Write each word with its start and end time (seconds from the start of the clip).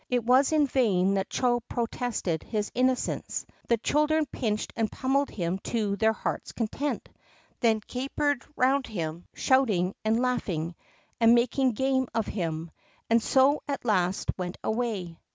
It 0.09 0.23
was 0.25 0.51
in 0.51 0.65
vain 0.65 1.13
that 1.13 1.29
Chô 1.29 1.61
protested 1.69 2.41
his 2.41 2.71
innocence; 2.73 3.45
the 3.67 3.77
children 3.77 4.25
pinched 4.25 4.73
and 4.75 4.91
pummeled 4.91 5.29
him 5.29 5.59
to 5.65 5.95
their 5.95 6.11
hearts' 6.11 6.53
content, 6.53 7.07
then 7.59 7.81
capered 7.81 8.43
round 8.55 8.87
him, 8.87 9.27
shouting 9.35 9.93
and 10.03 10.19
laughing, 10.19 10.73
and 11.19 11.35
making 11.35 11.73
game 11.73 12.07
of 12.15 12.25
him, 12.25 12.71
and 13.11 13.21
so 13.21 13.61
at 13.67 13.85
last 13.85 14.35
went 14.39 14.57
away. 14.63 15.19